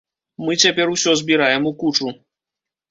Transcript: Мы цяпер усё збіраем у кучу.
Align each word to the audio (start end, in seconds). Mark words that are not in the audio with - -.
Мы 0.45 0.57
цяпер 0.63 0.93
усё 0.95 1.11
збіраем 1.21 1.71
у 1.73 1.77
кучу. 1.85 2.17